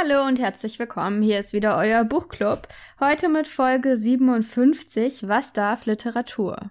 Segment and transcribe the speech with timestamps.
[0.00, 1.22] Hallo und herzlich willkommen.
[1.22, 2.66] Hier ist wieder euer Buchclub.
[2.98, 5.28] Heute mit Folge 57.
[5.28, 6.70] Was darf Literatur?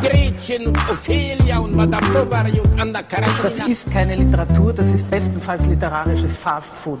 [0.00, 3.42] Gretchen und Ophelia und Madame Bovary und Anna Karenina.
[3.42, 6.98] Das ist keine Literatur, das ist bestenfalls literarisches Fastfood.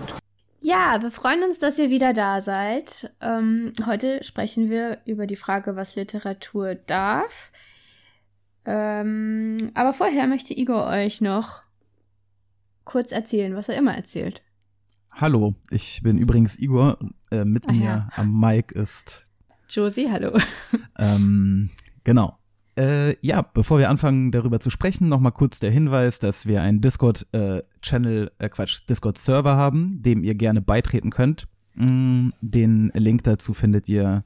[0.60, 3.14] Ja, wir freuen uns, dass ihr wieder da seid.
[3.22, 7.50] Ähm, heute sprechen wir über die Frage, was Literatur darf.
[8.66, 11.62] Ähm, aber vorher möchte Igor euch noch
[12.84, 14.42] kurz erzählen, was er immer erzählt.
[15.12, 16.98] Hallo, ich bin übrigens Igor.
[17.30, 18.08] Äh, mit Ah, mir ja.
[18.16, 19.28] am Mic ist
[19.68, 20.36] Josie, hallo.
[20.98, 21.70] ähm,
[22.04, 22.34] genau.
[22.80, 26.80] Äh, ja, bevor wir anfangen, darüber zu sprechen, nochmal kurz der Hinweis, dass wir einen
[26.80, 31.46] Discord-Channel, äh, Quatsch, Discord-Server haben, dem ihr gerne beitreten könnt.
[31.74, 34.24] Mm, Den Link dazu findet ihr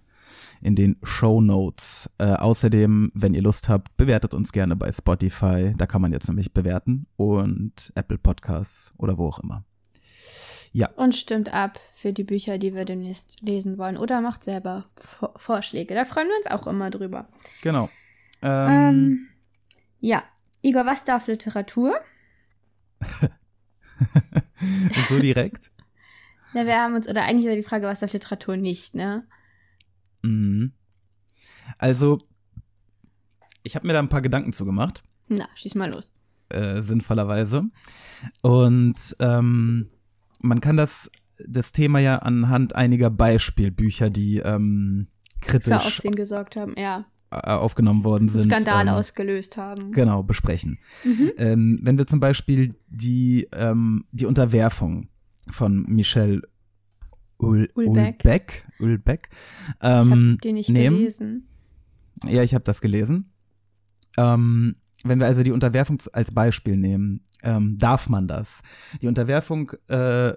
[0.62, 2.08] in den Show Notes.
[2.18, 5.74] Äh, außerdem, wenn ihr Lust habt, bewertet uns gerne bei Spotify.
[5.76, 9.64] Da kann man jetzt nämlich bewerten und Apple Podcasts oder wo auch immer.
[10.72, 13.96] Ja, Und stimmt ab für die Bücher, die wir demnächst lesen wollen.
[13.96, 15.94] Oder macht selber Vor Vorschläge.
[15.94, 17.26] Da freuen wir uns auch immer drüber.
[17.60, 17.88] genau.
[18.44, 19.28] Ähm, Ähm,
[20.00, 20.22] ja,
[20.62, 21.96] Igor, was darf Literatur?
[25.08, 25.70] so direkt.
[26.52, 29.26] Ja, wir haben uns, oder eigentlich war die Frage, was darf Literatur nicht, ne?
[30.22, 30.72] Mhm.
[31.78, 32.20] Also,
[33.62, 36.12] ich habe mir da ein paar Gedanken zu gemacht, Na, schieß mal los.
[36.50, 37.64] äh, sinnvollerweise.
[38.42, 39.90] Und ähm,
[40.40, 45.08] man kann das, das Thema ja anhand einiger Beispielbücher, die ähm,
[45.40, 47.06] Für kritisch Aufsehen gesorgt haben, ja.
[47.42, 48.50] Äh, aufgenommen worden sind.
[48.50, 49.92] Skandal ähm, ausgelöst haben.
[49.92, 50.78] Genau, besprechen.
[51.04, 51.32] Mhm.
[51.36, 55.08] Ähm, wenn wir zum Beispiel die, ähm, die Unterwerfung
[55.50, 56.42] von Michel
[57.38, 58.24] Ul Ulbeck.
[58.24, 60.96] Ulbeck, Ulbeck Ich ähm, hab den nicht nehmen.
[60.98, 61.48] gelesen.
[62.26, 63.32] Ja, ich habe das gelesen.
[64.16, 68.62] Ähm, wenn wir also die Unterwerfung als Beispiel nehmen, ähm, darf man das?
[69.02, 70.32] Die Unterwerfung äh,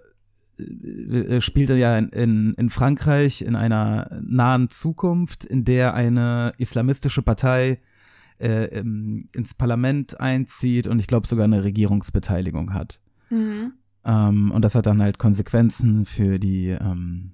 [0.59, 7.21] äh, spielte ja in, in, in Frankreich in einer nahen Zukunft, in der eine islamistische
[7.21, 7.79] Partei
[8.39, 12.99] äh, ins Parlament einzieht und ich glaube sogar eine Regierungsbeteiligung hat.
[13.29, 13.73] Mhm.
[14.05, 17.31] Ähm, und das hat dann halt Konsequenzen für die ähm,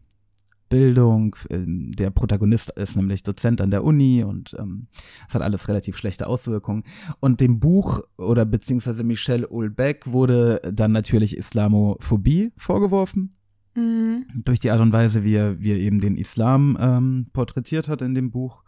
[0.73, 1.35] Bildung.
[1.51, 4.87] Ähm, Der Protagonist ist nämlich Dozent an der Uni und ähm,
[5.27, 6.83] das hat alles relativ schlechte Auswirkungen.
[7.19, 13.35] Und dem Buch oder beziehungsweise Michel Ulbeck wurde dann natürlich Islamophobie vorgeworfen.
[13.75, 14.25] Mhm.
[14.43, 18.01] Durch die Art und Weise, wie er, wie er eben den Islam ähm, porträtiert hat
[18.01, 18.63] in dem Buch.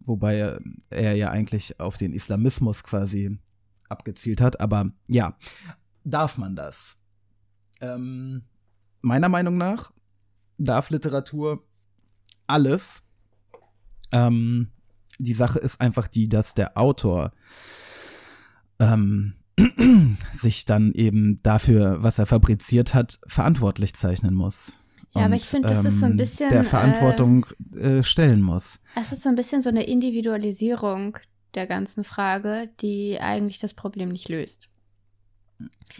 [0.00, 3.36] Wobei er, er ja eigentlich auf den Islamismus quasi
[3.90, 4.62] abgezielt hat.
[4.62, 5.36] Aber ja,
[6.04, 7.02] darf man das?
[7.82, 8.44] Ähm,
[9.02, 9.92] meiner Meinung nach
[10.64, 11.62] darf Literatur
[12.46, 13.04] alles.
[14.12, 14.70] Ähm,
[15.18, 17.32] die Sache ist einfach die, dass der Autor
[18.78, 19.34] ähm,
[20.32, 24.78] sich dann eben dafür, was er fabriziert hat, verantwortlich zeichnen muss.
[25.14, 27.46] Ja, aber Und, ich finde, das ist so ein ähm, bisschen, Der Verantwortung
[27.76, 28.80] äh, stellen muss.
[28.96, 31.18] Es ist so ein bisschen so eine Individualisierung
[31.54, 34.70] der ganzen Frage, die eigentlich das Problem nicht löst.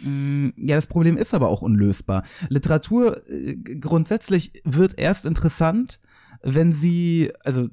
[0.01, 2.23] Mm, Ja, das Problem ist aber auch unlösbar.
[2.49, 5.99] Literatur äh, grundsätzlich wird erst interessant,
[6.41, 7.69] wenn sie, also,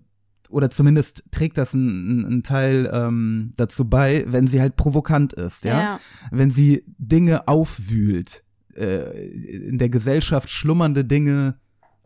[0.48, 5.64] oder zumindest trägt das einen einen Teil ähm, dazu bei, wenn sie halt provokant ist,
[5.64, 5.80] ja.
[5.80, 6.00] Ja.
[6.30, 9.28] Wenn sie Dinge aufwühlt, äh,
[9.68, 11.56] in der Gesellschaft schlummernde Dinge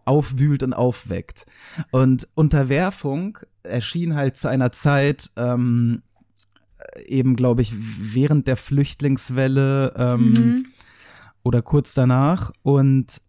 [0.05, 1.47] aufwühlt und aufweckt.
[1.91, 6.03] Und Unterwerfung erschien halt zu einer Zeit, ähm,
[7.07, 10.67] eben, glaube ich, während der Flüchtlingswelle ähm, Mhm.
[11.43, 12.53] oder kurz danach.
[12.63, 13.21] Und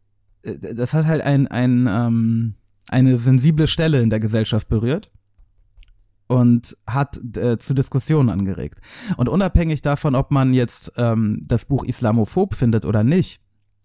[0.44, 2.56] äh, das hat halt ein, ein, ähm,
[2.90, 5.12] eine sensible Stelle in der Gesellschaft berührt
[6.28, 8.80] und hat äh, zu Diskussionen angeregt.
[9.18, 13.42] Und unabhängig davon, ob man jetzt ähm, das Buch Islamophob findet oder nicht,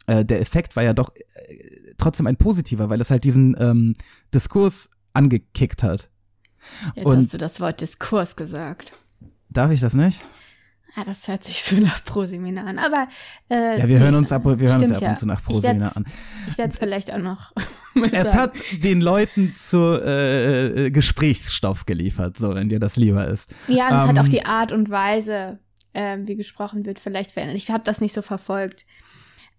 [0.06, 3.93] äh, der Effekt war ja doch äh, trotzdem ein positiver, weil es halt diesen ähm,
[4.32, 6.11] Diskurs angekickt hat.
[6.94, 8.93] Jetzt Und- hast du das Wort Diskurs gesagt.
[9.50, 10.23] Darf ich das nicht?
[10.97, 12.79] Ah, das hört sich so nach Proseminar an.
[12.79, 13.06] Aber
[13.49, 15.26] äh, Ja, wir nee, hören uns ab, wir hören uns stimmt ja ab und zu
[15.26, 16.05] nach Proseminar an.
[16.49, 17.52] Ich werde es vielleicht auch noch.
[18.12, 18.38] Es sagen.
[18.38, 23.52] hat den Leuten zu äh, äh, Gesprächsstoff geliefert, so wenn dir das lieber ist.
[23.67, 25.58] Ja, und es hat Ähm, auch die Art und Weise,
[25.93, 27.58] ähm, wie gesprochen wird, vielleicht verändert.
[27.58, 28.87] Ich habe das nicht so verfolgt.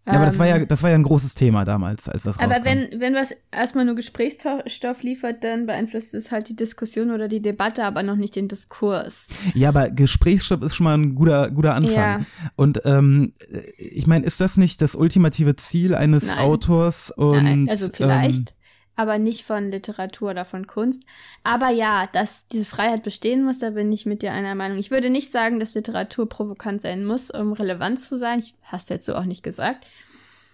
[0.07, 2.55] Ja, aber das war ja, das war ja ein großes Thema damals, als das Aber
[2.55, 2.65] rauskam.
[2.65, 7.39] wenn, wenn was erstmal nur Gesprächsstoff liefert, dann beeinflusst es halt die Diskussion oder die
[7.41, 9.27] Debatte, aber noch nicht den Diskurs.
[9.53, 11.93] Ja, aber Gesprächsstoff ist schon mal ein guter, guter Anfang.
[11.93, 12.19] Ja.
[12.55, 13.33] Und ähm,
[13.77, 16.39] ich meine, ist das nicht das ultimative Ziel eines Nein.
[16.39, 17.11] Autors?
[17.11, 18.55] Und, Nein, also vielleicht, Ähm,
[19.01, 21.05] aber nicht von Literatur oder von Kunst.
[21.43, 24.77] Aber ja, dass diese Freiheit bestehen muss, da bin ich mit dir einer Meinung.
[24.77, 28.39] Ich würde nicht sagen, dass Literatur provokant sein muss, um relevant zu sein.
[28.39, 29.85] Ich, hast du jetzt so auch nicht gesagt.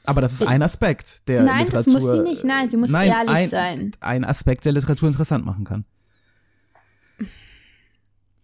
[0.05, 1.93] aber das ist ich- ein Aspekt der Nein, das Literatur.
[1.93, 2.43] muss sie nicht.
[2.45, 3.91] Nein, sie muss Nein, ehrlich ein, sein.
[3.99, 5.85] Ein Aspekt der Literatur interessant machen kann.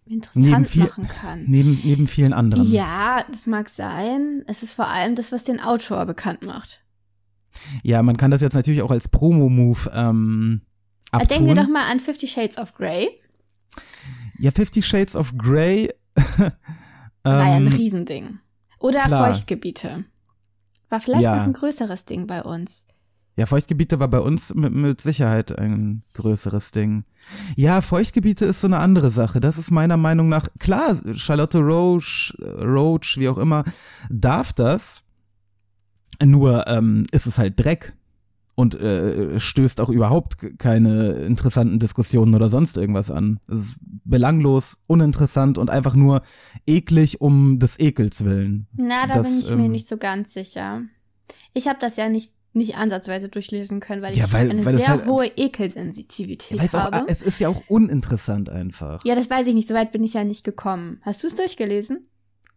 [0.06, 1.44] Interessant Neben viel- machen kann.
[1.46, 2.70] Neben, neben vielen anderen.
[2.70, 4.44] Ja, das mag sein.
[4.46, 6.82] Es ist vor allem das, was den Autor bekannt macht.
[7.82, 10.60] Ja, man kann das jetzt natürlich auch als Promo-Move ähm,
[11.10, 11.28] abtun.
[11.28, 13.08] Denken wir doch mal an Fifty Shades of Grey.
[14.38, 15.90] Ja, Fifty Shades of Grey.
[17.22, 18.38] War ja ein ähm, Riesending.
[18.78, 19.28] Oder klar.
[19.28, 20.04] Feuchtgebiete.
[20.90, 21.36] War vielleicht Ja.
[21.36, 22.86] noch ein größeres Ding bei uns.
[23.36, 27.02] Ja, Feuchtgebiete war bei uns mit, mit Sicherheit ein größeres Ding.
[27.56, 29.40] Ja, Feuchtgebiete ist so eine andere Sache.
[29.40, 33.64] Das ist meiner Meinung nach, klar, Charlotte Roach, Roach, wie auch immer,
[34.08, 35.02] darf das.
[36.22, 37.96] Nur ähm, ist es halt Dreck
[38.56, 43.40] und äh, stößt auch überhaupt keine interessanten Diskussionen oder sonst irgendwas an.
[43.48, 46.22] Es ist belanglos, uninteressant und einfach nur
[46.66, 48.66] eklig um des Ekels willen.
[48.76, 50.82] Na, da Das, bin ich mir ähm, nicht so ganz sicher.
[51.52, 54.76] Ich habe das ja nicht, nicht ansatzweise durchlesen können, weil Ja, ich weil- eine weil
[54.76, 57.04] sehr halt- hohe Ekelsensitivität auch, habe.
[57.08, 59.04] es ist ja auch uninteressant einfach.
[59.04, 59.66] ja, das weiß ich nicht.
[59.68, 60.98] So weit bin ich ja nicht gekommen.
[61.02, 62.06] Hast du es durchgelesen?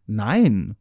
[0.05, 0.75] Nein.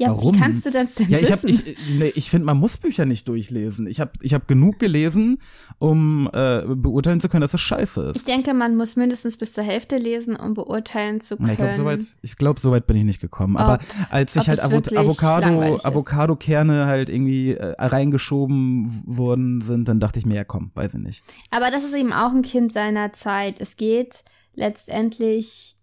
[0.00, 0.32] Ja, Warum?
[0.34, 1.66] wie kannst du das denn Ja, ich hab, wissen?
[1.66, 3.88] ich, nee, ich finde, man muss Bücher nicht durchlesen.
[3.88, 5.38] Ich habe ich hab genug gelesen,
[5.80, 8.28] um äh, beurteilen zu können, dass es scheiße Ich ist.
[8.28, 11.48] denke, man muss mindestens bis zur Hälfte lesen, um beurteilen zu können.
[11.48, 13.56] Na, ich glaube, soweit, ich glaub, soweit bin ich nicht gekommen.
[13.56, 15.78] Aber Ob- als sich ob halt Avo Avocado.
[15.82, 21.00] Avocado-Kerne halt irgendwie äh, reingeschoben worden sind, dann dachte ich mir, ja komm, weiß ich
[21.00, 21.24] nicht.
[21.50, 23.60] Aber das ist eben auch ein Kind seiner Zeit.
[23.60, 24.22] Es geht
[24.54, 25.74] letztendlich.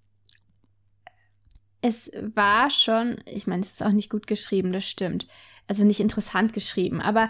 [1.87, 5.27] Es war schon, ich meine, es ist auch nicht gut geschrieben, das stimmt.
[5.67, 7.29] Also nicht interessant geschrieben, aber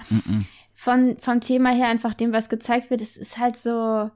[0.74, 4.12] von, vom Thema her einfach dem, was gezeigt wird, es ist halt so, ah,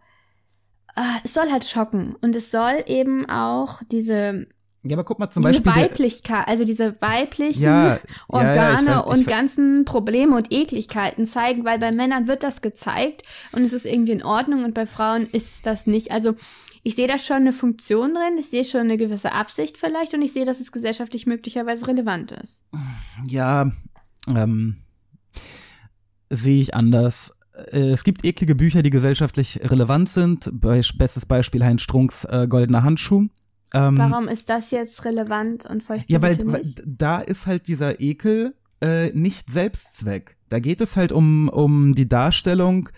[1.24, 2.16] es soll halt schocken.
[2.22, 4.48] Und es soll eben auch diese,
[4.84, 5.84] Ja, aber guck mal zum diese Beispiel.
[5.84, 10.52] Weiblichkeit, also diese weiblichen Ja, ja, ja, Organe ich ver- ich und ganzen Probleme und
[10.52, 14.74] Ekligkeiten zeigen, weil bei Männern wird das gezeigt und es ist irgendwie in Ordnung und
[14.74, 16.12] bei Frauen ist das nicht.
[16.12, 16.36] Also
[16.84, 20.22] ich sehe da schon eine Funktion drin, ich sehe schon eine gewisse Absicht vielleicht und
[20.22, 22.64] ich sehe, dass es gesellschaftlich möglicherweise relevant ist.
[23.28, 23.72] Ja,
[24.28, 24.78] ähm,
[26.30, 27.38] sehe ich anders.
[27.72, 30.50] Äh, Es gibt eklige Bücher, die gesellschaftlich relevant sind.
[30.54, 33.28] Be bestes Beispiel Heinz Strunks äh, Goldener Handschuh.
[33.74, 38.00] Ähm, Warum ist das jetzt relevant und feucht Ja, weil, weil da ist halt dieser
[38.00, 40.38] Ekel äh, nicht Selbstzweck.
[40.50, 42.90] Da geht es halt um, um die Darstellung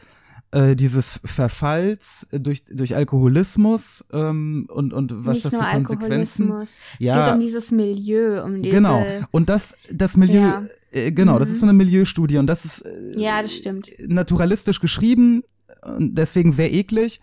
[0.52, 6.44] äh, dieses Verfalls durch, durch Alkoholismus ähm, und, und was nicht das für Konsequenzen.
[6.52, 6.78] Alkoholismus.
[6.94, 7.24] Es Ja.
[7.24, 8.76] geht um dieses Milieu, um diese.
[8.76, 9.06] Genau.
[9.32, 10.60] Und das, das Milieu, Ja.
[10.62, 10.68] Mhm.
[10.92, 13.88] äh, genau, das ist so eine Milieustudie und das ist äh, Ja, das stimmt.
[14.08, 15.44] naturalistisch geschrieben
[15.84, 17.22] und deswegen sehr eklig.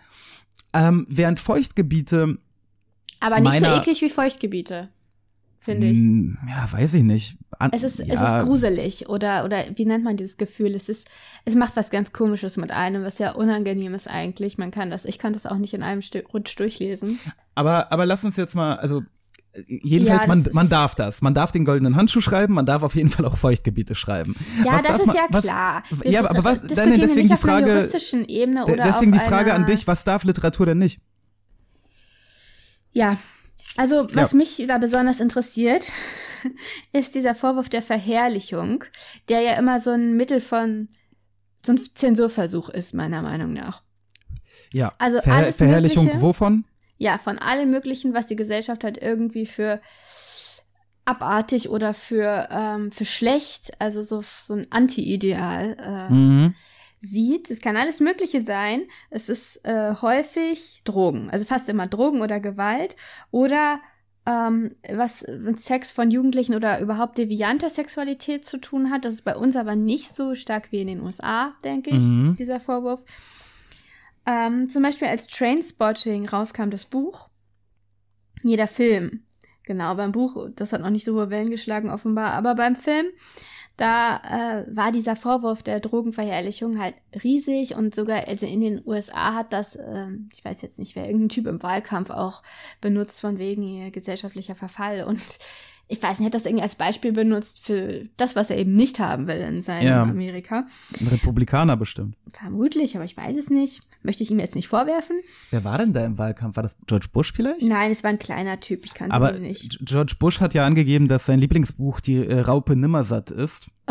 [0.73, 2.39] Ähm, während Feuchtgebiete,
[3.21, 4.89] Aber nicht so eklig wie Feuchtgebiete,
[5.71, 5.99] finde ich.
[6.49, 7.37] ja, weiß ich nicht.
[7.59, 10.75] An, Es ist, es ja, ist gruselig oder, oder wie nennt man dieses Gefühl?
[10.75, 11.09] Es ist,
[11.45, 14.59] es macht was ganz komisches mit einem, was ja unangenehm ist eigentlich.
[14.59, 17.19] Man kann das, ich kann das auch nicht in einem Stu- Rutsch durchlesen.
[17.55, 19.03] Aber, aber lass uns jetzt mal, also
[19.67, 21.21] jedenfalls, Ja, man, man darf das.
[21.21, 24.37] Man darf den goldenen Handschuh schreiben, man darf auf jeden Fall auch Feuchtgebiete schreiben.
[24.65, 25.83] Ja, Was das ist man- ja was, klar.
[26.05, 29.11] Ja, aber, was, dann wir deswegen die auf einer Frage, juristischen Ebene de- oder deswegen
[29.11, 31.01] die Frage an dich, was darf Literatur denn nicht?
[32.93, 33.17] Ja,
[33.79, 34.37] also was Ja.
[34.37, 35.85] mich da besonders interessiert,
[36.93, 38.85] ist dieser Vorwurf der Verherrlichung,
[39.29, 40.89] der ja immer so ein Mittel von,
[41.65, 43.83] so ein Zensurversuch ist, meiner Meinung nach.
[44.73, 46.23] Ja, Also Ver alles Verherrlichung Mögliche.
[46.23, 46.65] wovon?
[46.99, 49.81] Ja, von allem Möglichen, was die Gesellschaft halt irgendwie für
[51.05, 56.55] abartig oder für, ähm, für schlecht, also so, so ein Anti-Ideal äh, Mhm.
[57.01, 57.51] Sieht.
[57.51, 58.83] Es kann alles Mögliche sein.
[59.11, 62.97] Es ist äh, häufig Drogen, also fast immer Drogen oder Gewalt
[63.31, 63.81] oder
[64.27, 69.05] ähm, was mit Sex von Jugendlichen oder überhaupt devianter Sexualität zu tun hat.
[69.05, 72.37] Das ist bei uns aber nicht so stark wie in den USA, denke ich, Mhm.
[72.37, 73.05] dieser Vorwurf.
[74.27, 77.29] Ähm, zum Beispiel als Trainspotting rauskam das Buch,
[78.43, 79.23] jeder Film.
[79.63, 83.07] Genau, beim Buch, das hat noch nicht so hohe Wellen geschlagen offenbar, aber beim Film,
[83.79, 89.35] da äh, war dieser Vorwurf der Drogenverherrlichung halt riesig und sogar, also in den USA
[89.35, 92.43] hat das, ähm, ich weiß jetzt nicht, wer irgendein Typ im Wahlkampf auch
[92.81, 95.21] benutzt von wegen hier gesellschaftlicher Verfall und
[95.91, 98.99] ich weiß nicht, hat das irgendwie als Beispiel benutzt für das, was er eben nicht
[98.99, 100.03] haben will in seinem Ja.
[100.03, 100.67] Amerika.
[101.01, 102.15] Ein Republikaner bestimmt.
[102.31, 103.81] Vermutlich, aber ich weiß es nicht.
[104.03, 105.17] Möchte ich ihm jetzt nicht vorwerfen.
[105.51, 106.57] Wer war denn da im Wahlkampf?
[106.57, 107.63] War das George Bush vielleicht?
[107.63, 109.79] Nein, es war ein kleiner Typ, ich kannte Aber ihn nicht.
[109.81, 113.71] George Bush hat ja angegeben, dass sein Lieblingsbuch die äh, Raupe Nimmersatt ist.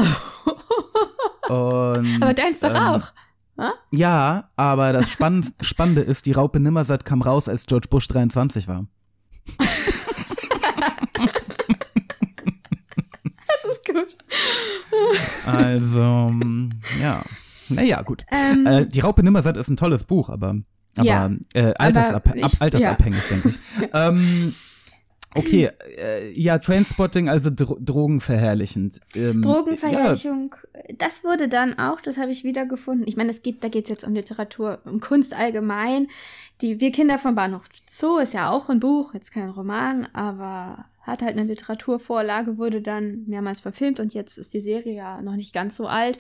[1.50, 3.12] Und, Aber deins doch ähm, auch.
[3.92, 8.68] Ja, aber das Spann Spannende ist, die Raupe Nimmersatt kam raus, als George Bush 23
[8.68, 8.86] war.
[13.48, 14.16] Das ist gut.
[15.46, 17.22] Also, mm, ja.
[17.70, 18.26] Naja, gut.
[18.32, 20.56] Ähm, äh, die Raupe Nimmersatt ist ein tolles Buch, aber,
[20.96, 23.90] aber Ja, äh, altersab ich- ab, altersabhängig, denke ich.
[23.94, 24.54] ähm,
[25.36, 25.70] okay,
[26.02, 29.02] äh, ja, Trainspotting, also Dro Drogenverherrlichend.
[29.16, 30.56] Ähm, Drogenverherrlichung,
[30.98, 33.06] das wurde dann auch, das habe ich wiedergefunden.
[33.08, 36.08] Ich meine, es geht, da geht es jetzt um Literatur, um Kunst allgemein.
[36.62, 40.86] Die Wir Kinder vom Bahnhof Zoo ist ja auch ein Buch, jetzt kein Roman, aber
[41.08, 45.36] hat halt eine Literaturvorlage, wurde dann mehrmals verfilmt und jetzt ist die Serie ja noch
[45.36, 46.20] nicht ganz so alt.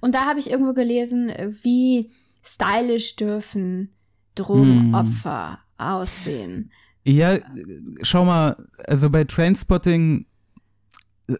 [0.00, 1.32] Und da habe ich irgendwo gelesen,
[1.62, 2.10] wie
[2.44, 3.90] stylisch dürfen
[4.36, 6.70] Drogenopfer aussehen.
[7.04, 7.38] Ja,
[8.02, 10.26] schau mal, also bei Trainspotting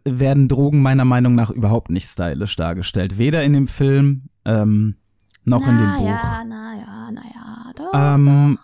[0.05, 3.19] werden Drogen meiner Meinung nach überhaupt nicht stylisch dargestellt.
[3.19, 4.97] Weder in dem Film ähm,
[5.45, 6.07] noch in dem Buch.
[6.07, 7.91] Ja, na ja, na ja, doch.
[7.95, 8.59] Ähm,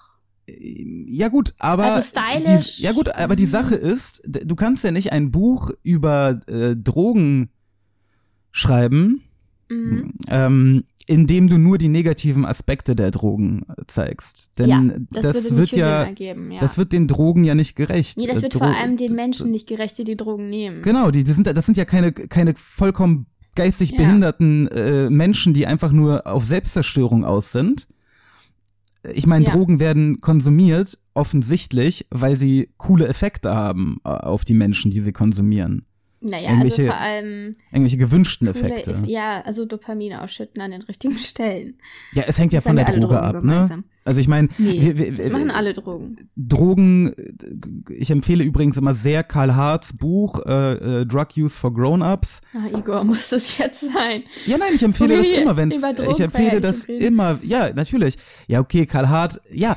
[0.46, 2.76] ja gut, aber Also stylisch.
[2.76, 6.76] Die, ja gut, aber die Sache ist, du kannst ja nicht ein Buch über äh,
[6.76, 7.50] Drogen
[8.52, 9.22] schreiben,
[9.70, 10.12] Mhm.
[10.28, 14.58] ähm, indem du nur die negativen Aspekte der Drogen äh, zeigst.
[14.58, 16.60] Denn ja, das, das, würde wird ja, ergeben, ja.
[16.60, 18.18] das wird den Drogen ja nicht gerecht.
[18.18, 20.82] nee, das Äh, wird Dro- vor allem den Menschen nicht gerecht, die die Drogen nehmen.
[20.82, 23.96] Genau, die, die sind, das sind ja keine, keine vollkommen geistig Ja.
[23.98, 27.86] behinderten äh, Menschen, die einfach nur auf Selbstzerstörung aus sind.
[29.12, 29.52] Ich meine, Ja.
[29.52, 35.12] Drogen werden konsumiert, offensichtlich, weil sie coole Effekte haben äh, auf die Menschen, die sie
[35.12, 35.86] konsumieren.
[36.26, 38.92] Naja, Irgendwelche also vor allem Irgendwelche gewünschten Effekte.
[38.92, 41.74] Eff- ja, also Dopamin ausschütten an den richtigen Stellen.
[42.14, 43.84] Ja, es hängt ja Das von haben der Droge Drogen ab, ne?
[44.06, 46.16] Also ich meine, Nee, das machen alle Drogen.
[46.36, 51.72] Drogen, äh, ich empfehle übrigens immer sehr Karl Harts Buch äh, äh, Drug Use for
[51.74, 52.42] Grown-Ups.
[52.54, 54.22] Ah, Igor, muss das jetzt sein?
[54.46, 57.02] Ja, nein, ich empfehle das immer, wenn ich empfehle das reden.
[57.04, 57.38] immer.
[57.42, 58.16] Ja, natürlich.
[58.46, 59.76] Ja, okay, Karl Hart, ja, äh,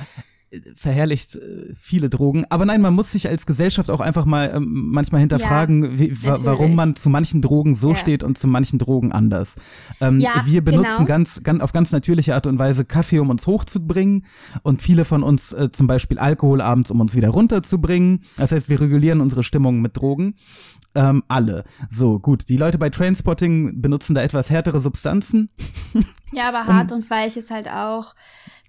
[0.76, 4.92] verherrlicht äh, viele Drogen, aber nein, man muss sich als Gesellschaft auch einfach mal ähm,
[4.92, 7.96] manchmal hinterfragen, wie, wa warum man zu manchen Drogen so Ja.
[7.96, 9.58] steht und zu manchen Drogen anders.
[10.00, 11.06] Ähm, Ja, wir benutzen genau.
[11.06, 14.26] ganz, ganz auf ganz natürliche Art und Weise Kaffee, um uns hochzubringen
[14.64, 18.22] und viele von uns äh, zum Beispiel Alkohol abends, um uns wieder runterzubringen.
[18.38, 20.36] Das heißt, wir regulieren unsere Stimmung mit Drogen.
[20.98, 21.64] Ähm, alle.
[21.92, 22.50] So, gut.
[22.50, 25.50] Die Leute bei Trainspotting benutzen da etwas härtere Substanzen.
[26.32, 28.16] Ja, aber hart und weich ist halt auch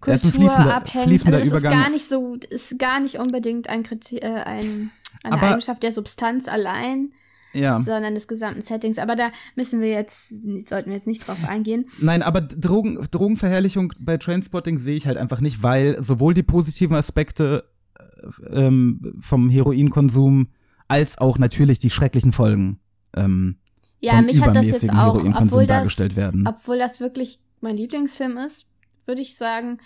[0.00, 1.24] kulturabhängig.
[1.26, 1.72] also das Übergang.
[1.72, 4.90] ist gar nicht so, ist gar nicht unbedingt ein, Kriter äh, ein
[5.24, 7.12] eine Aber- Eigenschaft der Substanz allein,
[7.54, 7.80] Ja.
[7.80, 8.98] sondern des gesamten Settings.
[8.98, 10.28] Aber da müssen wir jetzt,
[10.68, 11.86] sollten wir jetzt nicht drauf eingehen.
[12.00, 16.94] Nein, aber Drogen, Drogenverherrlichung bei Trainspotting sehe ich halt einfach nicht, weil sowohl die positiven
[16.94, 17.64] Aspekte
[17.98, 20.48] äh, ähm, vom Heroinkonsum
[20.88, 22.80] als auch natürlich die schrecklichen Folgen
[23.14, 23.58] ähm,
[24.00, 26.46] Ja, vom mich hat das jetzt auch, obwohl das, dargestellt werden.
[26.46, 28.66] obwohl das wirklich mein Lieblingsfilm ist,
[29.06, 29.78] würde ich sagen,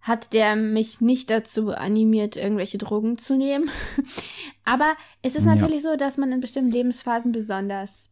[0.00, 3.70] hat der mich nicht dazu animiert, irgendwelche Drogen zu nehmen.
[4.64, 5.54] Aber es ist Ja.
[5.54, 8.10] natürlich so, dass man in bestimmten Lebensphasen besonders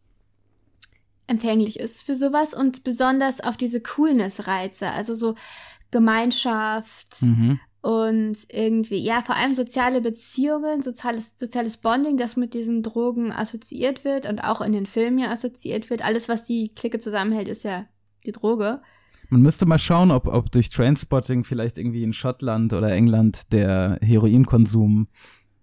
[1.26, 5.34] empfänglich ist für sowas und besonders auf diese Coolness-Reize, also so
[5.90, 7.60] Gemeinschaft Mhm.
[7.82, 14.04] Und irgendwie, ja, vor allem soziale Beziehungen, soziales, soziales Bonding, das mit diesen Drogen assoziiert
[14.04, 16.04] wird und auch in den Filmen ja assoziiert wird.
[16.04, 17.86] Alles, was die Clique zusammenhält, ist ja
[18.24, 18.80] die Droge.
[19.30, 23.98] Man müsste mal schauen, ob, ob durch Trainspotting vielleicht irgendwie in Schottland oder England der
[24.00, 25.08] Heroinkonsum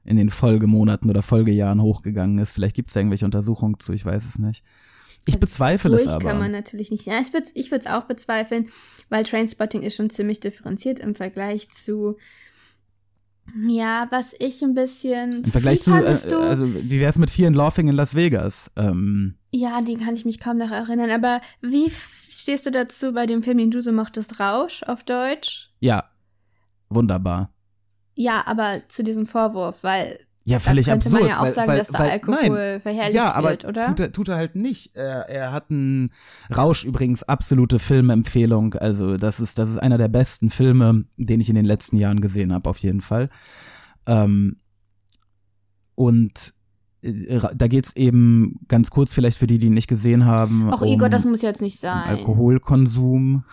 [0.04, 2.52] in den Folgemonaten oder Folgejahren hochgegangen ist.
[2.52, 4.66] Vielleicht gibt es irgendwelche Untersuchungen zu, ich weiß es nicht.
[5.30, 6.30] Ich Also bezweifle es aber.
[6.30, 7.06] kann man natürlich nicht.
[7.06, 8.70] Ja, ich würde ich es auch bezweifeln,
[9.10, 12.18] weil Trainspotting ist schon ziemlich differenziert im Vergleich zu
[13.68, 16.06] ja, was ich ein bisschen Im Vergleich zu, äh,
[16.36, 18.72] also wie wär's mit Fear and Laughing in Las Vegas?
[18.76, 21.10] Ähm, Ja, den kann ich mich kaum noch erinnern.
[21.10, 25.72] Aber wie stehst du dazu bei dem Film, den du so mochtest, Rausch auf Deutsch?
[25.80, 26.10] ja,
[26.90, 27.52] wunderbar.
[28.16, 30.20] Ja, aber zu diesem Vorwurf, weil
[30.50, 31.22] Ja, da völlig könnte absurd.
[31.22, 33.66] man ja auch weil, sagen, weil, dass da weil, Alkohol nein, verherrlicht ja, aber wird,
[33.66, 33.82] oder?
[33.82, 34.96] Tut er, tut er halt nicht.
[34.96, 36.12] Er, er hat einen
[36.56, 38.74] Rausch übrigens absolute Filmempfehlung.
[38.76, 42.22] Also das ist das ist einer der besten Filme, den ich in den letzten Jahren
[42.22, 43.30] gesehen habe, auf jeden Fall.
[44.08, 44.58] Ähm,
[45.96, 46.54] und
[47.02, 50.72] äh, da geht's eben ganz kurz vielleicht für die, die ihn nicht gesehen haben.
[50.72, 52.04] Auch um Igor, das muss jetzt nicht sein.
[52.10, 53.44] Alkoholkonsum.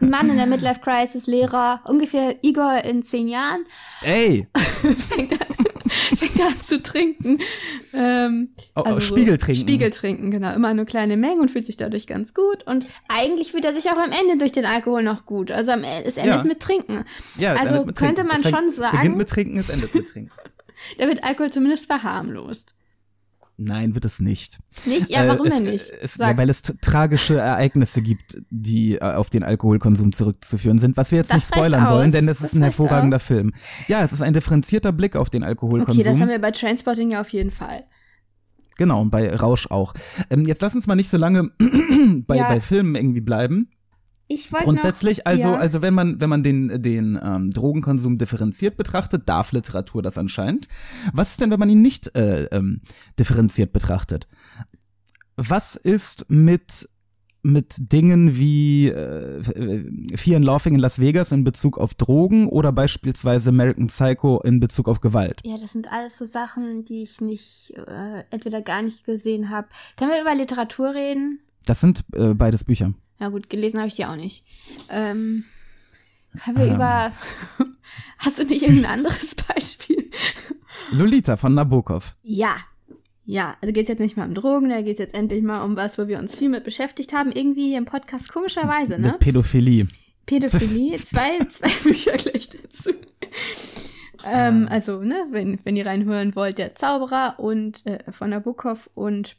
[0.00, 3.64] Ein Mann in der Midlife Crisis, Lehrer, ungefähr Igor in zehn Jahren,
[4.02, 5.38] Ey, fängt an,
[5.88, 7.38] fängt an zu trinken.
[7.92, 9.60] Ähm, Oh, oh, so Spiegel trinken.
[9.60, 10.52] Spiegel trinken, genau.
[10.54, 12.64] Immer nur kleine Mengen und fühlt sich dadurch ganz gut.
[12.66, 15.50] Und eigentlich fühlt er sich auch am Ende durch den Alkohol noch gut.
[15.50, 15.72] Also
[16.04, 16.44] es endet Ja.
[16.44, 17.04] mit Trinken.
[17.38, 18.28] ja, es also endet mit könnte Trinken.
[18.28, 20.30] man es fängt- schon Es beginnt sagen, mit Trinken, es endet mit Trinken.
[20.98, 22.74] da wird Alkohol zumindest verharmlost.
[23.60, 24.60] Nein, wird es nicht.
[24.86, 25.10] Nicht?
[25.10, 25.92] Ja, warum Äh, es, denn nicht?
[26.00, 31.10] Es, ja, weil es tragische Ereignisse gibt, die äh, auf den Alkoholkonsum zurückzuführen sind, was
[31.10, 33.22] wir jetzt Das nicht spoilern wollen, denn das, Das ist ein hervorragender aus.
[33.24, 33.52] Film.
[33.88, 36.00] Ja, es ist ein differenzierter Blick auf den Alkoholkonsum.
[36.00, 37.82] okay, das haben wir bei Trainspotting ja auf jeden Fall.
[38.76, 39.92] Genau, und bei Rausch auch.
[40.30, 41.50] Ähm, jetzt lass uns mal nicht so lange
[42.28, 42.48] bei, Ja.
[42.48, 43.70] bei Filmen irgendwie bleiben.
[44.28, 45.56] Ich wollte Grundsätzlich, noch, also, ja.
[45.56, 50.68] also wenn man, wenn man den, den ähm, Drogenkonsum differenziert betrachtet, darf Literatur das anscheinend.
[51.14, 52.82] Was ist denn, wenn man ihn nicht äh, ähm,
[53.18, 54.28] differenziert betrachtet?
[55.36, 56.88] Was ist mit
[57.42, 59.42] mit Dingen wie äh,
[60.16, 64.60] Fear and Laughing in Las Vegas in Bezug auf Drogen oder beispielsweise American Psycho in
[64.60, 65.40] Bezug auf Gewalt?
[65.44, 69.68] Ja, das sind alles so Sachen, die ich nicht, äh, entweder gar nicht gesehen habe.
[69.96, 71.40] Können wir über Literatur reden?
[71.64, 72.92] Das sind äh, beides Bücher.
[73.20, 74.44] Ja gut, gelesen habe ich die auch nicht.
[74.90, 75.44] Ähm,
[76.44, 76.74] können wir Ähm.
[76.74, 77.12] über...
[78.18, 80.10] Hast du nicht irgendein anderes Beispiel?
[80.90, 82.14] Lolita von Nabokov.
[82.22, 82.56] Ja.
[83.24, 85.62] Ja, also geht es jetzt nicht mal um Drogen, da geht es jetzt endlich mal
[85.62, 87.30] um was, wo wir uns viel mit beschäftigt haben.
[87.30, 89.08] Irgendwie hier im Podcast komischerweise, ne?
[89.12, 89.86] Mit Pädophilie.
[90.24, 92.90] Pädophilie, zwei, zwei Bücher gleich dazu.
[94.26, 99.36] ähm, also, ne, wenn, wenn ihr reinhören wollt, der Zauberer und äh, von Nabokov und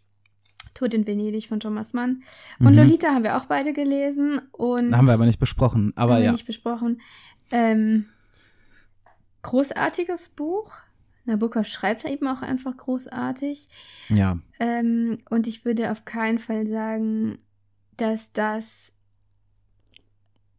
[0.74, 2.22] Tod in Venedig von Thomas Mann.
[2.60, 5.94] Und Lolita haben wir auch beide gelesen und Haben wir aber nicht besprochen.
[5.96, 6.32] Aber haben wir ja.
[6.32, 7.02] nicht besprochen.
[7.52, 8.06] Ähm,
[9.42, 10.76] großartiges Buch.
[11.26, 13.68] Nabokov schreibt eben auch einfach großartig.
[14.10, 14.40] Ja.
[14.60, 17.38] Ähm, und ich würde auf keinen Fall sagen,
[17.98, 18.94] dass das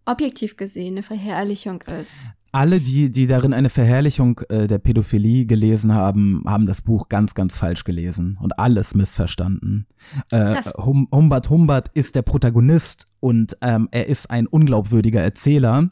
[0.04, 2.24] objektiv gesehen eine Verherrlichung ist.
[2.52, 7.34] Alle, die, die darin eine Verherrlichung äh, der Pädophilie gelesen haben, haben das Buch ganz,
[7.34, 9.86] ganz falsch gelesen und alles missverstanden.
[10.32, 15.90] Äh, hum, Humbert Humbert ist der Protagonist und ähm, er ist ein unglaubwürdiger Erzähler.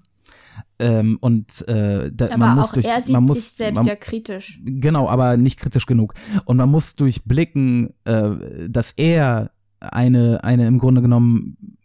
[0.80, 3.76] Ähm, und äh, da, Aber man muss auch durch, er sieht man muss, sich selbst
[3.76, 4.60] man, ja kritisch.
[4.64, 6.14] Genau, aber nicht kritisch genug.
[6.44, 11.77] Und man muss durchblicken, äh, dass er eine, eine im Grunde genommen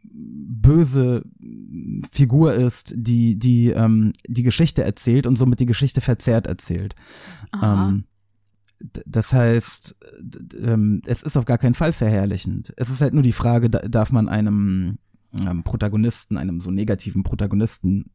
[0.63, 1.23] böse
[2.11, 6.95] Figur ist, die, die, ähm, die Geschichte erzählt und somit die Geschichte verzerrt erzählt.
[7.61, 8.05] Ähm,
[9.05, 9.95] das heißt,
[10.61, 12.73] ähm, es ist auf gar keinen Fall verherrlichend.
[12.75, 14.97] Es ist halt nur die Frage, da, darf man einem
[15.47, 18.11] ähm, Protagonisten, einem so negativen Protagonisten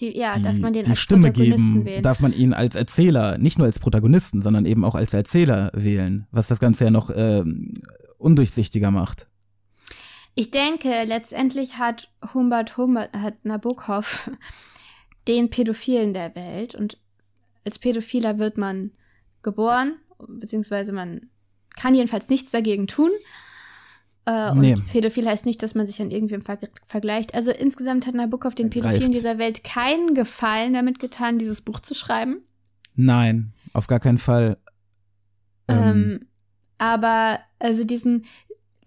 [0.00, 2.02] Die, ja, die, darf man den die als Stimme geben, wählen.
[2.02, 6.26] darf man ihn als Erzähler, nicht nur als Protagonisten, sondern eben auch als Erzähler wählen,
[6.30, 7.74] was das Ganze ja noch ähm,
[8.16, 9.28] undurchsichtiger macht.
[10.38, 14.30] Ich denke, letztendlich hat Humbert Humbert, hat Nabokov
[15.26, 16.96] den Pädophilen der Welt und
[17.64, 18.92] als Pädophiler wird man
[19.42, 19.96] geboren,
[20.28, 21.28] beziehungsweise man
[21.74, 23.10] kann jedenfalls nichts dagegen tun.
[24.26, 24.76] Äh, und Nee.
[24.92, 27.34] Pädophil heißt nicht, dass man sich an irgendwem ver vergleicht.
[27.34, 28.94] Also insgesamt hat Nabokov den Vergreift.
[28.94, 32.42] Pädophilen dieser Welt keinen Gefallen damit getan, dieses Buch zu schreiben.
[32.94, 34.56] Nein, auf gar keinen Fall.
[35.66, 36.28] Ähm, Ähm,
[36.78, 38.22] aber also diesen,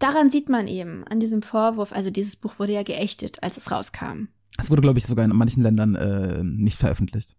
[0.04, 3.72] daran sieht man eben, an diesem Vorwurf, also dieses Buch wurde ja geächtet, als es
[3.72, 4.28] rauskam.
[4.58, 7.36] es wurde, glaube ich, sogar in manchen Ländern äh, nicht veröffentlicht.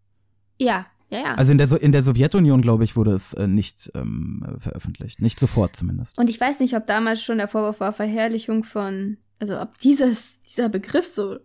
[0.61, 1.35] Ja, ja, ja.
[1.35, 5.21] Also in der, so in der Sowjetunion, glaube ich, wurde es äh, nicht ähm, veröffentlicht.
[5.21, 6.17] Nicht sofort zumindest.
[6.17, 10.41] Und ich weiß nicht, ob damals schon der Vorwurf war Verherrlichung von, also ob dieses,
[10.43, 11.39] dieser Begriff so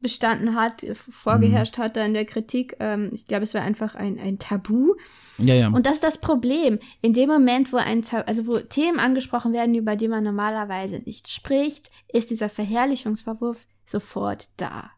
[0.00, 2.76] bestanden hat, vorgeherrscht hat da in der Kritik.
[2.80, 4.94] Ähm, ich glaube, es war einfach ein, ein Tabu.
[5.38, 5.68] Ja, ja.
[5.68, 6.78] Und das ist das Problem.
[7.00, 11.28] In dem Moment, wo ein also wo Themen angesprochen werden, über die man normalerweise nicht
[11.28, 14.90] spricht, ist dieser Verherrlichungsvorwurf sofort da.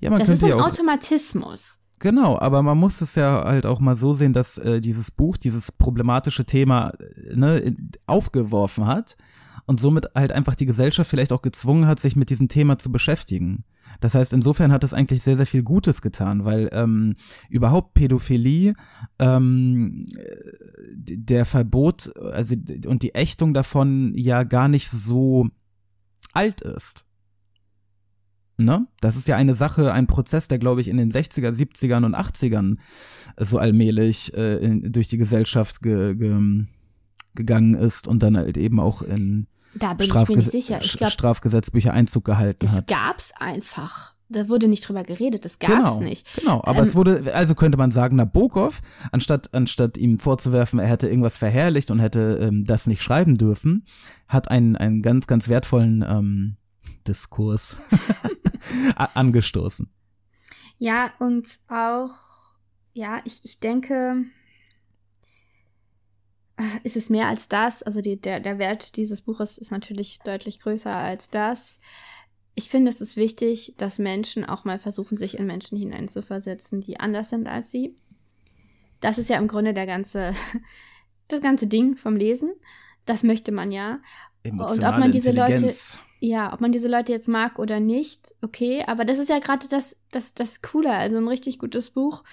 [0.00, 1.80] ja, man das ist so ein auch Automatismus.
[2.00, 5.36] Genau, aber man muss es ja halt auch mal so sehen, dass äh, dieses Buch
[5.36, 9.16] dieses problematische Thema äh, ne, aufgeworfen hat
[9.66, 12.92] und somit halt einfach die Gesellschaft vielleicht auch gezwungen hat, sich mit diesem Thema zu
[12.92, 13.64] beschäftigen.
[14.00, 17.16] Das heißt, insofern hat es eigentlich sehr, sehr viel Gutes getan, weil ähm,
[17.48, 18.74] überhaupt Pädophilie,
[19.18, 22.54] ähm, äh, der Verbot, also
[22.86, 25.48] und die Ächtung davon ja gar nicht so
[26.32, 27.04] alt ist.
[28.60, 28.88] Ne?
[29.00, 32.16] Das ist ja eine Sache, ein Prozess, der, glaube ich, in den 60er, 70ern und
[32.16, 32.76] 80ern
[33.36, 36.64] so allmählich äh, in, durch die Gesellschaft ge, ge,
[37.34, 40.80] gegangen ist und dann halt eben auch in Da bin ich mir nicht sicher.
[40.82, 42.86] Ich glaube, Strafgesetzbücher Einzug gehalten das hat.
[42.86, 44.14] gab's einfach.
[44.30, 46.26] Da wurde nicht drüber geredet, das gab's genau, nicht.
[46.36, 50.86] Genau, aber Ähm, es wurde, also könnte man sagen, Nabokov, anstatt, anstatt ihm vorzuwerfen, er
[50.86, 53.86] hätte irgendwas verherrlicht und hätte ähm, das nicht schreiben dürfen,
[54.26, 56.56] hat einen, einen ganz, ganz wertvollen ähm,
[57.06, 57.78] Diskurs
[58.96, 59.90] angestoßen.
[60.78, 62.10] Ja, und auch,
[62.92, 64.24] ja, ich, ich denke,
[66.82, 67.82] ist es mehr als das?
[67.82, 71.80] Also die, der, der Wert dieses Buches ist natürlich deutlich größer als das.
[72.54, 76.98] Ich finde, es ist wichtig, dass Menschen auch mal versuchen, sich in Menschen hineinzuversetzen, die
[76.98, 77.94] anders sind als sie.
[79.00, 80.32] Das ist ja im Grunde der ganze,
[81.28, 82.52] das ganze Ding vom Lesen.
[83.04, 84.00] Das möchte man ja.
[84.42, 85.72] Emotionale man diese Leute-.
[86.20, 89.68] Ja, ob man diese Leute jetzt mag oder nicht, okay, aber das ist ja gerade
[89.68, 92.24] das, das, das Coole, also ein richtig gutes Buch.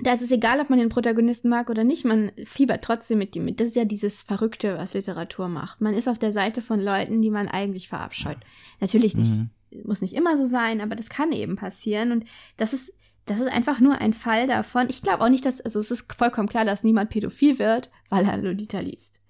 [0.00, 3.34] Da ist es egal, ob man den Protagonisten mag oder nicht, man fiebert trotzdem mit
[3.34, 3.58] ihm mit.
[3.58, 5.80] Das ist ja dieses Verrückte, was Literatur macht.
[5.80, 8.38] Man ist auf der Seite von Leuten, die man eigentlich verabscheut.
[8.80, 9.50] Natürlich nicht, Mhm.
[9.84, 12.24] muss nicht immer so sein, aber das kann eben passieren und
[12.56, 12.92] das ist,
[13.26, 14.86] das ist einfach nur ein Fall davon.
[14.88, 18.24] Ich glaube auch nicht, dass, also es ist vollkommen klar, dass niemand pädophil wird, weil
[18.24, 19.20] er Lolita liest.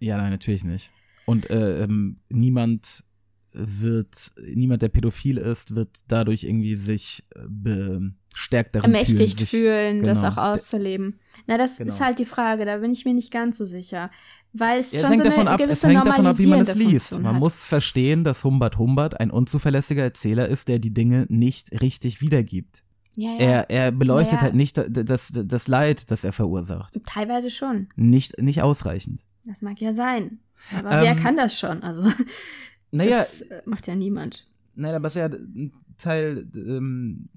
[0.00, 0.90] Ja, nein, natürlich nicht.
[1.24, 3.04] Und äh, ähm, niemand
[3.52, 7.40] wird, niemand, der pädophil ist, wird dadurch irgendwie sich äh,
[8.36, 10.28] bestärkt darin ermächtigt fühlen, sich, fühlen, das genau.
[10.32, 11.18] auch auszuleben.
[11.46, 11.92] Na, das Genau.
[11.92, 14.10] ist halt die Frage, da bin ich mir nicht ganz so sicher.
[14.52, 16.46] Weil es Ja, es schon hängt so eine ab, es gewisse hängt davon ab, wie
[16.46, 16.90] man es liest.
[17.08, 17.40] Funktion Man hat.
[17.40, 22.84] muss verstehen, dass Humbert Humbert ein unzuverlässiger Erzähler ist, der die Dinge nicht richtig wiedergibt.
[23.14, 26.98] ja, ja, Er, er beleuchtet Ja, halt nicht da- das, das Leid, das er verursacht.
[27.06, 27.88] teilweise schon.
[27.96, 29.22] Nicht, nicht ausreichend.
[29.46, 30.40] Das mag ja sein.
[30.78, 31.82] Aber Ähm, wer kann das schon?
[31.82, 32.06] Also,
[32.90, 34.46] Naja, das äh, macht ja niemand.
[34.74, 37.28] Nein, aber es ist ja ein Teil ähm,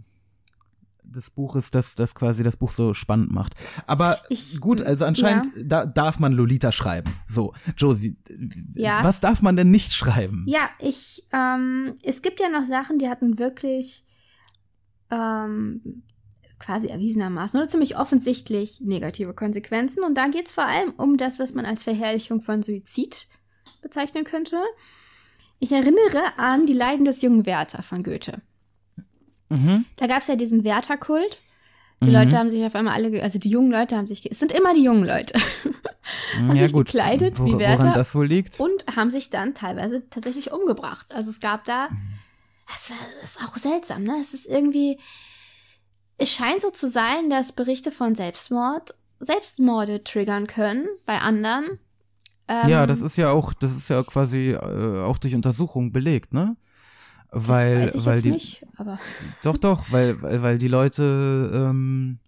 [1.09, 3.55] des Buches, das, das quasi das Buch so spannend macht.
[3.87, 7.11] Aber Ich- gut, also anscheinend da, darf man Lolita schreiben.
[7.25, 8.17] So, Josie,
[8.73, 9.03] Ja.
[9.03, 10.45] was darf man denn nicht schreiben?
[10.47, 14.05] Ja, ich, ähm, es gibt ja noch Sachen, die hatten wirklich
[15.11, 16.03] ähm,
[16.59, 20.03] quasi erwiesenermaßen oder ziemlich offensichtlich negative Konsequenzen.
[20.03, 23.27] Und da geht's vor allem um das, was man als Verherrlichung von Suizid
[23.81, 24.57] bezeichnen könnte.
[25.59, 28.41] Ich erinnere an die Leiden des jungen Werther von Goethe.
[29.49, 29.85] Mhm.
[29.95, 31.41] Da gab's ja diesen Werther-Kult.
[32.01, 34.53] Die Leute haben sich auf einmal alle, also die jungen Leute haben sich, es sind
[34.53, 35.33] immer die jungen Leute,
[36.37, 38.57] haben sich gekleidet wie Wor- Werther Woran das wohl liegt?
[38.57, 41.07] und haben sich dann teilweise tatsächlich umgebracht.
[41.09, 41.89] Also es gab da,
[42.69, 44.15] das, war, das ist auch seltsam, ne?
[44.21, 44.97] Es ist irgendwie,
[46.17, 51.65] es scheint so zu sein, dass Berichte von Selbstmord Selbstmorde triggern können bei anderen.
[52.47, 56.31] Ähm, ja, das ist ja auch, das ist ja quasi äh, auch durch Untersuchungen belegt,
[56.33, 56.55] ne?
[57.31, 58.99] Das Weil, weiß ich weil jetzt die, nicht, aber
[59.43, 62.19] Doch, doch, weil, weil, weil die Leute ähm,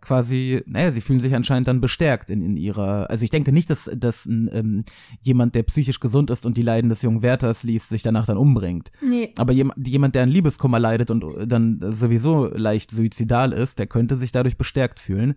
[0.00, 3.68] quasi, naja, sie fühlen sich anscheinend dann bestärkt in, in ihrer, also ich denke nicht,
[3.68, 4.84] dass, dass ein, ähm,
[5.20, 8.36] jemand, der psychisch gesund ist und die Leiden des jungen Werthers liest, sich danach dann
[8.36, 8.92] umbringt.
[9.02, 13.88] nee, Aber jem, jemand, der an Liebeskummer leidet und dann sowieso leicht suizidal ist, der
[13.88, 15.34] könnte sich dadurch bestärkt fühlen.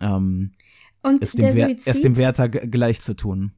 [0.00, 0.50] Ähm,
[1.02, 3.52] und es, der dem Wer- Suizid, es dem Werther gleich zu tun.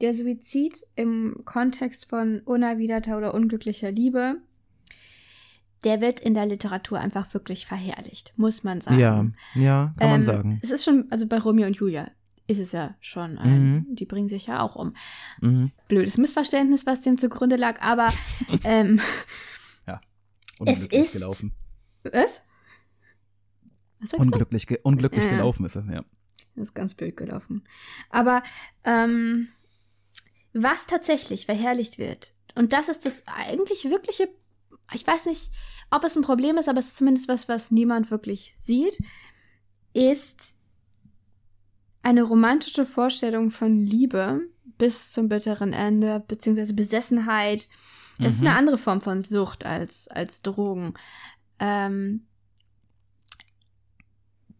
[0.00, 4.36] Der Suizid im Kontext von unerwiderter oder unglücklicher Liebe,
[5.84, 8.98] der wird in der Literatur einfach wirklich verherrlicht, muss man sagen.
[9.54, 10.60] Ja, ja, kann man Ähm, sagen.
[10.62, 12.10] Es ist schon, also bei Romeo und Julia
[12.46, 14.92] ist es ja schon ein, die bringen sich ja auch um.
[15.40, 15.70] Mhm.
[15.88, 18.12] Blödes Missverständnis, was dem zugrunde lag, aber
[18.64, 19.00] ähm,
[20.58, 21.54] Unglücklich ist- gelaufen.
[22.02, 22.42] was?
[24.00, 24.18] Was sagst du?
[24.20, 25.30] Unglücklich, ge unglücklich Ja.
[25.30, 26.04] gelaufen ist es, ja.
[26.56, 27.64] Ist ganz blöd gelaufen.
[28.10, 28.42] Aber
[28.84, 29.48] ähm,
[30.52, 34.28] was tatsächlich verherrlicht wird, und das ist das eigentlich wirkliche,
[34.92, 35.50] ich weiß nicht,
[35.90, 38.98] ob es ein Problem ist, aber es ist zumindest was, was niemand wirklich sieht,
[39.92, 40.60] ist
[42.02, 44.40] eine romantische Vorstellung von Liebe
[44.78, 47.68] bis zum bitteren Ende, beziehungsweise Besessenheit.
[48.18, 50.94] Das ist eine andere Form von Sucht als, als Drogen.
[51.58, 52.26] Ähm,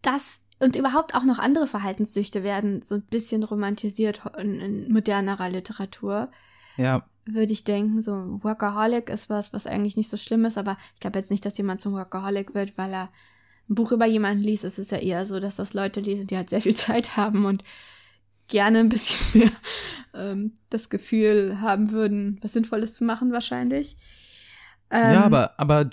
[0.03, 5.48] das und überhaupt auch noch andere Verhaltenssüchte werden so ein bisschen romantisiert in, in modernerer
[5.50, 6.30] Literatur,
[6.76, 8.02] Ja, würde ich denken.
[8.02, 11.44] So Workaholic ist was, was eigentlich nicht so schlimm ist, aber ich glaube jetzt nicht,
[11.44, 13.10] dass jemand zum Workaholic wird, weil er
[13.68, 14.64] ein Buch über jemanden liest.
[14.64, 17.44] Es ist ja eher so, dass das Leute lesen, die halt sehr viel Zeit haben
[17.44, 17.64] und
[18.48, 19.52] gerne ein bisschen mehr
[20.14, 23.96] ähm, das Gefühl haben würden, was Sinnvolles zu machen wahrscheinlich.
[24.90, 25.88] Ähm, Ja, aber, aber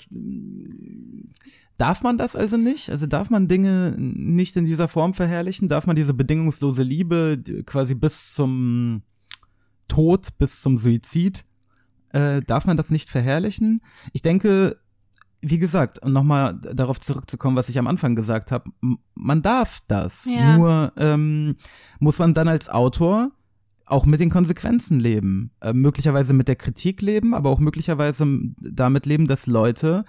[1.78, 2.90] darf man das also nicht?
[2.90, 5.68] Also darf man Dinge nicht in dieser Form verherrlichen?
[5.68, 9.02] Darf man diese bedingungslose Liebe quasi bis zum
[9.88, 11.44] Tod, bis zum Suizid,
[12.12, 13.80] äh, darf man das nicht verherrlichen?
[14.12, 14.76] Ich denke,
[15.40, 18.70] wie gesagt, um nochmal darauf zurückzukommen, was ich am Anfang gesagt habe,
[19.14, 20.24] man darf das.
[20.24, 20.56] Ja.
[20.56, 21.56] Nur ähm,
[22.00, 23.30] muss man dann als Autor
[23.88, 25.50] auch mit den Konsequenzen leben.
[25.60, 28.26] Äh, möglicherweise mit der Kritik leben, aber auch möglicherweise
[28.60, 30.04] damit leben, dass Leute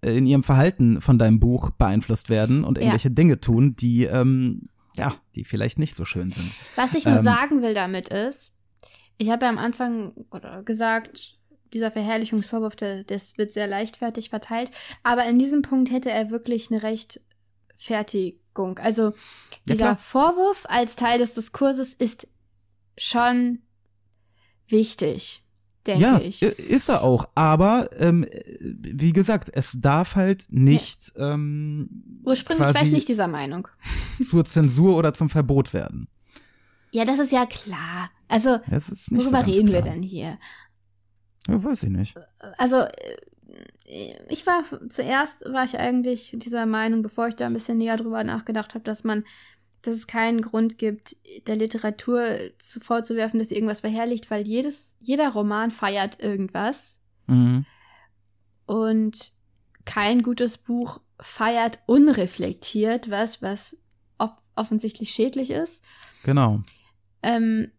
[0.00, 2.82] äh, in ihrem Verhalten von deinem Buch beeinflusst werden und Ja.
[2.84, 6.50] irgendwelche Dinge tun, die, ähm, ja, die vielleicht nicht so schön sind.
[6.76, 8.54] Was ich nur Ähm, sagen will damit ist,
[9.18, 11.38] ich habe ja am Anfang oder gesagt,
[11.72, 14.70] dieser Verherrlichungsvorwurf, der, das wird sehr leichtfertig verteilt,
[15.02, 18.78] aber in diesem Punkt hätte er wirklich eine Rechtfertigung.
[18.78, 19.12] Also
[19.68, 19.96] dieser klar.
[19.96, 22.28] Vorwurf als Teil des Diskurses ist
[22.96, 23.60] schon
[24.68, 25.44] wichtig,
[25.86, 26.42] denke ja, ich.
[26.42, 27.28] ist er auch.
[27.34, 28.26] Aber ähm,
[28.60, 33.68] wie gesagt, es darf halt nicht ähm, Ursprünglich war ich nicht dieser Meinung.
[34.22, 36.08] zur Zensur oder zum Verbot werden.
[36.90, 38.10] Ja, das ist ja klar.
[38.28, 39.94] Also, Es ist nicht so worüber ganz reden wir klar.
[39.94, 40.38] denn hier?
[41.46, 42.16] Ja, weiß ich nicht.
[42.58, 47.78] also äh, ich war zuerst war ich eigentlich dieser Meinung, bevor ich da ein bisschen
[47.78, 49.24] näher drüber nachgedacht habe, dass man,
[49.82, 52.24] dass es keinen Grund gibt, der Literatur
[52.58, 57.64] zu, vorzuwerfen, dass sie irgendwas verherrlicht, weil jedes, jeder Roman feiert irgendwas Mhm.
[58.66, 59.32] und
[59.84, 63.82] kein gutes Buch feiert unreflektiert was, was
[64.18, 65.84] off offensichtlich schädlich ist.
[66.24, 66.62] Genau.
[67.22, 67.70] Ähm,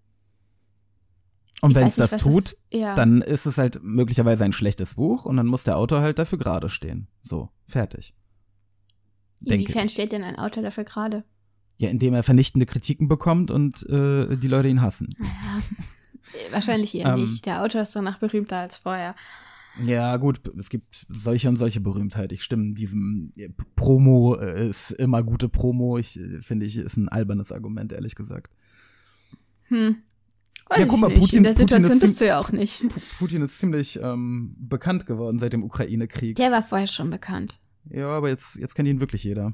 [1.62, 2.96] Und wenn es das tut, das- ja.
[2.96, 6.38] dann ist es halt möglicherweise ein schlechtes Buch und dann muss der Autor halt dafür
[6.38, 7.08] gerade stehen.
[7.22, 8.14] So, fertig.
[9.46, 11.24] Inwiefern steht denn ein Autor dafür gerade?
[11.80, 15.14] Ja, indem er vernichtende Kritiken bekommt und äh, die Leute ihn hassen.
[16.52, 17.22] Wahrscheinlich eher Ähm.
[17.22, 17.46] nicht.
[17.46, 19.16] Der Autor ist danach berühmter als vorher.
[19.84, 22.32] Ja, gut, es gibt solche und solche Berühmtheit.
[22.32, 26.00] Ich stimme diesem äh, Promo äh, ist immer gute Promo.
[26.00, 28.52] Ich äh, finde ich ist ein albernes Argument, ehrlich gesagt.
[29.66, 29.98] Hm.
[30.70, 31.12] Weiß Ja, guck mal.
[31.14, 32.82] Putin- In der Putin Situation ist bist du ja auch nicht.
[32.82, 36.36] Pu- Putin ist ziemlich ähm, bekannt geworden seit dem Ukraine-Krieg.
[36.38, 37.60] Der war vorher schon bekannt.
[37.90, 39.54] Ja, aber jetzt, jetzt kennt ihn wirklich jeder.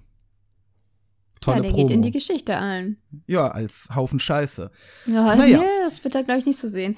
[1.45, 1.85] Ja, Tolle der Promo.
[1.87, 2.97] geht in die Geschichte ein.
[3.27, 4.71] ja, als Haufen Scheiße.
[5.07, 5.59] Ja, Naja.
[5.59, 6.95] nee, das wird er, glaube ich, nicht so sehen.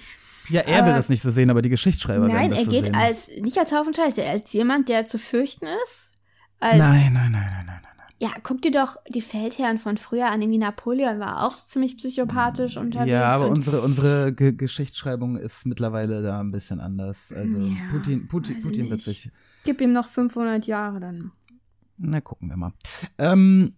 [0.50, 2.66] Ja, er will Aber- das nicht so sehen, aber die Geschichtsschreiber Nein, werden das er
[2.66, 2.96] so geht sehen.
[2.96, 6.12] als, nicht als Haufen Scheiße, als jemand, der zu fürchten ist.
[6.62, 7.82] Nein, nein, nein, nein, nein, nein.
[8.22, 10.42] Ja, guck dir doch die Feldherren von früher an.
[10.42, 13.12] Irgendwie Napoleon war auch ziemlich psychopathisch unterwegs.
[13.12, 17.34] Ja, aber unsere, unsere Ge Geschichtsschreibung ist mittlerweile da ein bisschen anders.
[17.36, 19.32] Also Ja, Putin, Putin, Putin wird sich.
[19.66, 21.32] gib ihm noch 500 Jahre dann.
[21.98, 22.72] Na, gucken wir mal.
[23.18, 23.74] Ähm,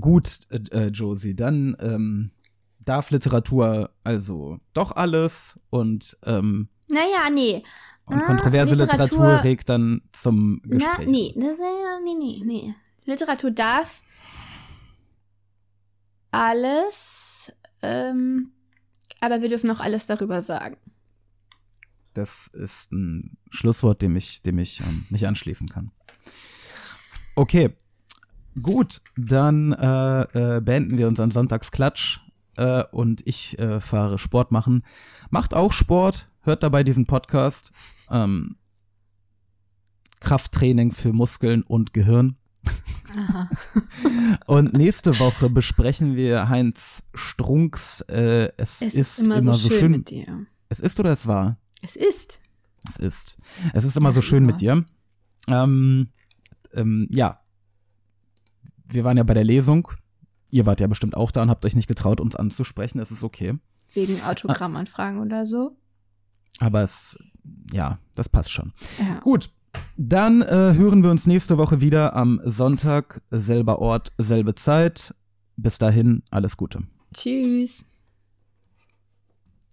[0.00, 2.30] gut, äh, äh, Josie, dann ähm,
[2.84, 7.62] darf Literatur also doch alles und, ähm, Naja, nee.
[8.06, 11.06] und Ah, kontroverse Literatur, Literatur regt dann zum Gespräch.
[11.06, 11.62] Na, nee, das, äh,
[12.04, 12.74] nee, nee, nee.
[13.04, 14.02] Literatur darf
[16.30, 18.52] alles, ähm,
[19.20, 20.76] aber wir dürfen auch alles darüber sagen.
[22.14, 25.90] Das ist ein Schlusswort, dem ich, dem ich ähm, mich anschließen kann.
[27.34, 27.74] Okay,
[28.60, 32.20] gut, dann äh, äh, beenden wir unseren Sonntagsklatsch
[32.56, 34.84] äh, und ich äh, fahre Sport machen.
[35.30, 37.72] Macht auch Sport, hört dabei diesen Podcast.
[38.10, 38.56] Ähm,
[40.20, 42.36] Krafttraining für Muskeln und Gehirn.
[44.46, 49.90] und nächste Woche besprechen wir Heinz Strunks äh, es, Es ist immer, so schön.
[49.90, 50.46] mit dir.
[50.68, 51.58] Es ist oder es war?
[51.82, 52.40] Es ist.
[52.88, 53.38] Es ist.
[53.74, 54.84] Es ist immer so schön mit dir.
[55.48, 56.08] Ähm,
[56.72, 57.41] ähm, ja.
[58.92, 59.88] Wir waren ja bei der Lesung.
[60.50, 62.98] Ihr wart ja bestimmt auch da und habt euch nicht getraut, uns anzusprechen.
[62.98, 63.54] Es ist okay.
[63.94, 65.76] Wegen Autogrammanfragen oder so.
[66.60, 67.18] Aber es,
[67.72, 68.72] ja, das passt schon.
[68.98, 69.20] Ja.
[69.20, 69.50] Gut.
[69.96, 73.22] Dann äh, hören wir uns nächste Woche wieder am Sonntag.
[73.30, 75.14] Selber Ort, selbe Zeit.
[75.56, 76.82] Bis dahin, alles Gute.
[77.14, 77.91] Tschüss.